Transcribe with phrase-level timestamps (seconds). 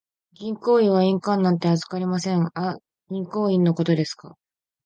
[0.33, 2.49] 銀行員は印鑑なんて預かりません。
[2.55, 2.79] あ、
[3.11, 4.35] 銀行印のことですか。